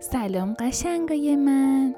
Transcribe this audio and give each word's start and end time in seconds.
سلام 0.00 0.54
قشنگای 0.58 1.36
من. 1.36 1.94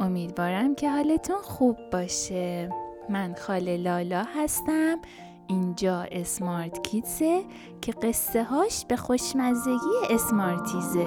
امیدوارم 0.00 0.74
که 0.74 0.90
حالتون 0.90 1.36
خوب 1.42 1.76
باشه. 1.92 2.70
من 3.08 3.34
خاله 3.34 3.76
لالا 3.76 4.22
هستم. 4.36 4.98
اینجا 5.46 6.06
اسمارت 6.12 6.82
کیتسه 6.82 7.42
که 7.80 7.92
قصه 7.92 8.44
هاش 8.44 8.84
به 8.84 8.96
خوشمزگی 8.96 9.96
اسمارتیزه. 10.10 11.06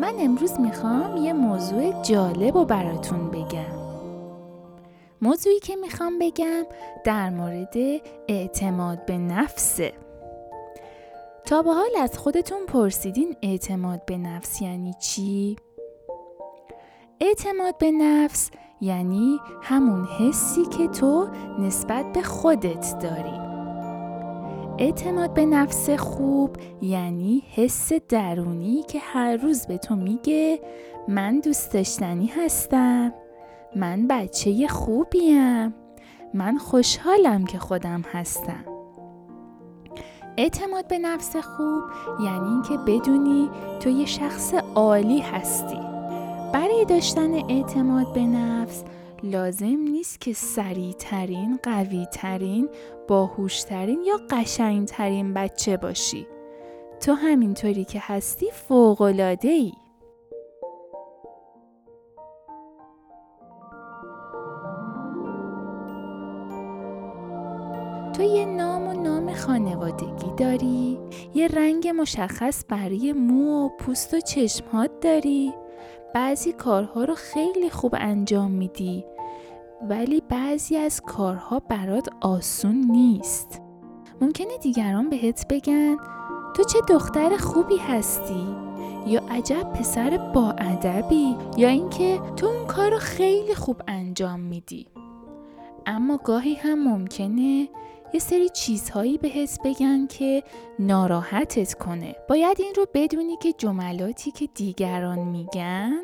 من 0.00 0.12
امروز 0.18 0.60
می‌خوام 0.60 1.16
یه 1.16 1.32
موضوع 1.32 2.02
جالب 2.02 2.56
رو 2.56 2.64
براتون 2.64 3.30
بگم. 3.30 3.74
موضوعی 5.22 5.60
که 5.60 5.76
می‌خوام 5.76 6.18
بگم 6.18 6.64
در 7.04 7.30
مورد 7.30 7.74
اعتماد 8.28 9.06
به 9.06 9.18
نفسه. 9.18 9.92
تا 11.46 11.62
به 11.62 11.72
حال 11.72 11.96
از 12.00 12.18
خودتون 12.18 12.66
پرسیدین 12.66 13.36
اعتماد 13.42 14.04
به 14.04 14.18
نفس 14.18 14.62
یعنی 14.62 14.94
چی؟ 15.00 15.56
اعتماد 17.20 17.78
به 17.78 17.90
نفس 17.90 18.50
یعنی 18.80 19.38
همون 19.62 20.04
حسی 20.04 20.64
که 20.64 20.88
تو 20.88 21.28
نسبت 21.58 22.12
به 22.12 22.22
خودت 22.22 22.98
داری 23.02 23.38
اعتماد 24.78 25.34
به 25.34 25.46
نفس 25.46 25.90
خوب 25.90 26.56
یعنی 26.82 27.42
حس 27.54 27.92
درونی 27.92 28.82
که 28.82 28.98
هر 28.98 29.36
روز 29.36 29.66
به 29.66 29.78
تو 29.78 29.96
میگه 29.96 30.60
من 31.08 31.40
دوست 31.40 31.72
داشتنی 31.72 32.26
هستم 32.26 33.14
من 33.76 34.06
بچه 34.08 34.68
خوبیم 34.68 35.74
من 36.34 36.58
خوشحالم 36.58 37.44
که 37.44 37.58
خودم 37.58 38.02
هستم 38.12 38.73
اعتماد 40.36 40.88
به 40.88 40.98
نفس 40.98 41.36
خوب 41.36 41.82
یعنی 42.20 42.48
اینکه 42.48 42.76
بدونی 42.76 43.50
تو 43.80 43.90
یه 43.90 44.06
شخص 44.06 44.54
عالی 44.74 45.20
هستی. 45.20 45.78
برای 46.52 46.84
داشتن 46.88 47.34
اعتماد 47.34 48.12
به 48.12 48.20
نفس 48.20 48.84
لازم 49.22 49.66
نیست 49.66 50.20
که 50.20 50.32
سریعترین، 50.32 51.58
قویترین، 51.62 52.68
باهوشترین 53.08 54.00
یا 54.06 54.16
قشنگترین 54.30 55.34
بچه 55.34 55.76
باشی. 55.76 56.26
تو 57.00 57.12
همینطوری 57.12 57.84
که 57.84 57.98
هستی 58.02 58.46
فوقلاده 58.50 59.48
ای 59.48 59.72
تو 68.16 68.22
یه 68.22 68.44
نام 68.44 68.88
و 68.88 69.02
نام 69.02 69.34
خانوادگی 69.34 70.32
داری؟ 70.36 70.98
یه 71.34 71.48
رنگ 71.48 71.88
مشخص 71.88 72.64
برای 72.68 73.12
مو 73.12 73.66
و 73.66 73.68
پوست 73.68 74.14
و 74.14 74.20
چشمهات 74.20 74.90
داری؟ 75.00 75.54
بعضی 76.14 76.52
کارها 76.52 77.04
رو 77.04 77.14
خیلی 77.14 77.70
خوب 77.70 77.94
انجام 77.98 78.50
میدی 78.50 79.04
ولی 79.88 80.22
بعضی 80.28 80.76
از 80.76 81.00
کارها 81.00 81.58
برات 81.58 82.08
آسون 82.20 82.74
نیست 82.74 83.60
ممکنه 84.20 84.58
دیگران 84.58 85.08
بهت 85.08 85.46
بگن 85.50 85.96
تو 86.56 86.64
چه 86.64 86.78
دختر 86.88 87.36
خوبی 87.36 87.76
هستی 87.76 88.46
یا 89.06 89.22
عجب 89.30 89.72
پسر 89.72 90.32
با 90.34 90.50
ادبی 90.50 91.36
یا 91.56 91.68
اینکه 91.68 92.20
تو 92.36 92.46
اون 92.46 92.66
کار 92.66 92.90
رو 92.90 92.98
خیلی 92.98 93.54
خوب 93.54 93.82
انجام 93.88 94.40
میدی 94.40 94.86
اما 95.86 96.16
گاهی 96.16 96.54
هم 96.54 96.88
ممکنه 96.88 97.68
یه 98.14 98.20
سری 98.20 98.48
چیزهایی 98.48 99.18
بهت 99.18 99.58
بگن 99.64 100.06
که 100.06 100.42
ناراحتت 100.78 101.74
کنه. 101.74 102.16
باید 102.28 102.60
این 102.60 102.74
رو 102.76 102.86
بدونی 102.94 103.36
که 103.36 103.52
جملاتی 103.52 104.30
که 104.30 104.48
دیگران 104.54 105.18
میگن 105.18 106.02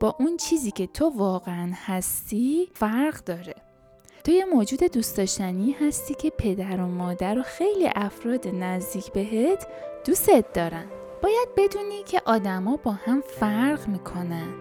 با 0.00 0.16
اون 0.20 0.36
چیزی 0.36 0.70
که 0.70 0.86
تو 0.86 1.12
واقعا 1.16 1.70
هستی 1.74 2.68
فرق 2.74 3.24
داره. 3.24 3.54
تو 4.24 4.32
یه 4.32 4.44
موجود 4.44 4.84
دوست 4.84 5.16
داشتنی 5.16 5.72
هستی 5.72 6.14
که 6.14 6.30
پدر 6.30 6.80
و 6.80 6.86
مادر 6.86 7.38
و 7.38 7.42
خیلی 7.42 7.90
افراد 7.94 8.48
نزدیک 8.48 9.12
بهت 9.12 9.66
دوستت 10.06 10.52
دارن. 10.52 10.86
باید 11.22 11.48
بدونی 11.56 12.02
که 12.02 12.22
آدما 12.26 12.76
با 12.76 12.90
هم 12.90 13.20
فرق 13.20 13.88
می‌کنن 13.88 14.54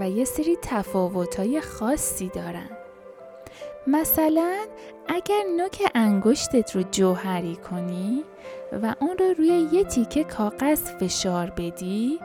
و 0.00 0.10
یه 0.10 0.24
سری 0.24 0.56
تفاوتهای 0.62 1.60
خاصی 1.60 2.28
دارن. 2.28 2.81
مثلا 3.86 4.66
اگر 5.08 5.42
نوک 5.56 5.90
انگشتت 5.94 6.76
رو 6.76 6.82
جوهری 6.90 7.56
کنی 7.56 8.24
و 8.82 8.94
اون 9.00 9.18
رو 9.18 9.34
روی 9.38 9.68
یه 9.72 9.84
تیکه 9.84 10.24
کاغذ 10.24 10.82
فشار 10.82 11.50
بدی 11.50 12.18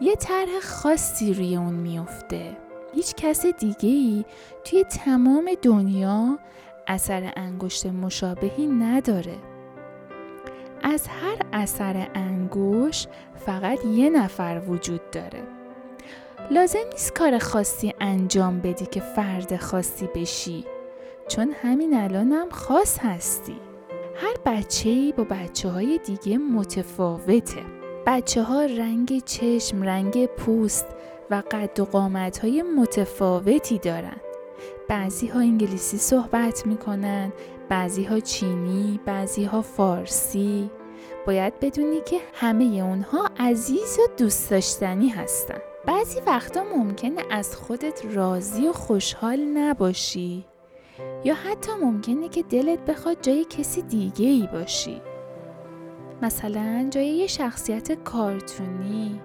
یه 0.00 0.16
طرح 0.16 0.60
خاصی 0.62 1.34
روی 1.34 1.56
اون 1.56 1.74
میفته 1.74 2.56
هیچ 2.94 3.14
کس 3.14 3.46
دیگه 3.46 3.88
ای 3.88 4.24
توی 4.64 4.84
تمام 4.84 5.50
دنیا 5.62 6.38
اثر 6.86 7.32
انگشت 7.36 7.86
مشابهی 7.86 8.66
نداره. 8.66 9.36
از 10.82 11.08
هر 11.08 11.36
اثر 11.52 12.08
انگشت 12.14 13.08
فقط 13.46 13.84
یه 13.84 14.10
نفر 14.10 14.62
وجود 14.68 15.10
داره. 15.10 15.42
لازم 16.50 16.78
نیست 16.92 17.14
کار 17.14 17.38
خاصی 17.38 17.94
انجام 18.00 18.60
بدی 18.60 18.86
که 18.86 19.00
فرد 19.00 19.56
خاصی 19.56 20.08
بشی. 20.14 20.64
چون 21.28 21.54
همین 21.62 21.94
الانم 21.94 22.50
خاص 22.50 22.98
هستی. 22.98 23.56
هر 24.16 24.34
بچه 24.46 25.12
با 25.16 25.24
بچه 25.24 25.68
های 25.68 25.98
دیگه 26.06 26.38
متفاوته. 26.38 27.62
بچه 28.06 28.42
ها 28.42 28.64
رنگ 28.64 29.24
چشم، 29.24 29.82
رنگ 29.82 30.26
پوست 30.26 30.86
و 31.30 31.42
قد 31.50 31.80
و 31.80 31.84
قامت 31.84 32.38
های 32.38 32.62
متفاوتی 32.62 33.78
دارن. 33.78 34.16
بعضی 34.88 35.26
ها 35.26 35.40
انگلیسی 35.40 35.98
صحبت 35.98 36.66
می‌کنن 36.66 37.32
بعضی 37.68 38.04
ها 38.04 38.20
چینی، 38.20 39.00
بعضی 39.06 39.44
ها 39.44 39.62
فارسی. 39.62 40.70
باید 41.26 41.60
بدونی 41.60 42.00
که 42.00 42.16
همه 42.34 42.64
اونها 42.64 43.30
عزیز 43.38 43.98
و 43.98 44.16
دوست 44.16 44.50
داشتنی 44.50 45.08
هستن. 45.08 45.58
بعضی 45.86 46.20
وقتا 46.26 46.64
ممکنه 46.76 47.22
از 47.30 47.56
خودت 47.56 48.02
راضی 48.12 48.68
و 48.68 48.72
خوشحال 48.72 49.40
نباشی. 49.40 50.44
یا 51.24 51.34
حتی 51.34 51.72
ممکنه 51.82 52.28
که 52.28 52.42
دلت 52.42 52.78
بخواد 52.84 53.16
جای 53.22 53.44
کسی 53.44 53.82
دیگه 53.82 54.26
ای 54.26 54.48
باشی. 54.52 55.02
مثلا 56.22 56.88
جای 56.90 57.06
یه 57.06 57.26
شخصیت 57.26 57.92
کارتونی 57.92 59.20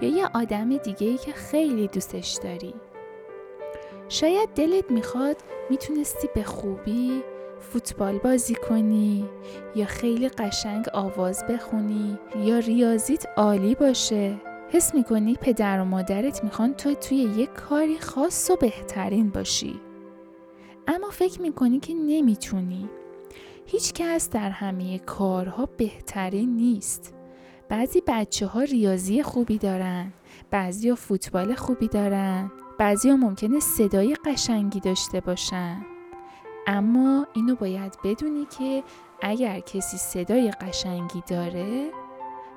یا 0.00 0.08
یه 0.08 0.28
آدم 0.34 0.76
دیگه 0.76 1.06
ای 1.06 1.16
که 1.16 1.32
خیلی 1.32 1.88
دوستش 1.88 2.38
داری. 2.42 2.74
شاید 4.08 4.48
دلت 4.48 4.90
می‌خواد 4.90 5.36
می‌تونستی 5.70 6.28
به 6.34 6.42
خوبی 6.42 7.22
فوتبال 7.60 8.18
بازی 8.18 8.54
کنی 8.54 9.28
یا 9.74 9.86
خیلی 9.86 10.28
قشنگ 10.28 10.86
آواز 10.92 11.44
بخونی 11.46 12.18
یا 12.36 12.58
ریاضیت 12.58 13.26
عالی 13.36 13.74
باشه. 13.74 14.36
حس 14.70 14.94
می‌کنی 14.94 15.34
پدر 15.40 15.80
و 15.80 15.84
مادرت 15.84 16.44
می‌خوان 16.44 16.74
تو 16.74 16.94
توی 16.94 17.16
یه 17.16 17.46
کاری 17.46 17.98
خاص 17.98 18.50
و 18.50 18.56
بهترین 18.56 19.30
باشی. 19.30 19.80
اما 20.88 21.10
فکر 21.10 21.40
می‌کنی 21.40 21.80
که 21.80 21.94
نمی‌تونی. 21.94 22.88
هیچ 23.66 23.92
کس 23.92 24.30
در 24.30 24.50
همه 24.50 24.98
کارها 24.98 25.66
بهترین 25.76 26.56
نیست. 26.56 27.14
بعضی 27.68 28.02
بچه 28.06 28.46
ها 28.46 28.62
ریاضی 28.62 29.22
خوبی 29.22 29.58
دارن 29.58 30.12
بعضی 30.50 30.88
ها 30.88 30.94
فوتبال 30.94 31.54
خوبی 31.54 31.88
دارن 31.88 32.52
بعضی 32.78 33.10
ها 33.10 33.16
ممکنه 33.16 33.60
صدای 33.60 34.16
قشنگی 34.26 34.80
داشته 34.80 35.20
باشن. 35.20 35.86
اما 36.66 37.26
اینو 37.34 37.54
باید 37.54 37.98
بدونی 38.04 38.46
که 38.58 38.82
اگر 39.22 39.60
کسی 39.60 39.96
صدای 39.96 40.50
قشنگی 40.50 41.22
داره 41.28 41.90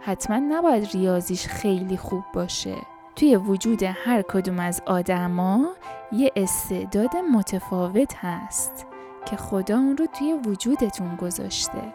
حتما 0.02 0.38
نباید 0.38 0.88
ریاضیش 0.94 1.48
خیلی 1.48 1.98
خوب 1.98 2.24
باشه. 2.34 2.76
توی 3.18 3.36
وجود 3.36 3.84
هر 3.84 4.22
کدوم 4.22 4.60
از 4.60 4.82
آدما 4.86 5.66
یه 6.12 6.32
استعداد 6.36 7.16
متفاوت 7.16 8.16
هست 8.16 8.86
که 9.26 9.36
خدا 9.36 9.76
اون 9.78 9.98
رو 9.98 10.06
توی 10.06 10.34
وجودتون 10.34 11.16
گذاشته. 11.16 11.94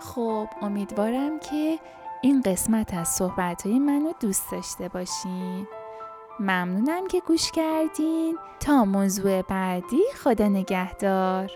خب 0.00 0.48
امیدوارم 0.62 1.38
که 1.38 1.78
این 2.22 2.42
قسمت 2.42 2.94
از 2.94 3.08
صحبتهای 3.08 3.78
من 3.78 3.98
منو 3.98 4.12
دوست 4.20 4.50
داشته 4.52 4.88
باشین. 4.88 5.66
ممنونم 6.40 7.06
که 7.08 7.20
گوش 7.26 7.50
کردین. 7.50 8.38
تا 8.60 8.84
موضوع 8.84 9.42
بعدی 9.42 10.02
خدا 10.24 10.48
نگهدار. 10.48 11.50